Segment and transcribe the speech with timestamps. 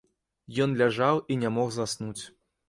[0.65, 2.17] Ён ляжаў і не мог заснуць.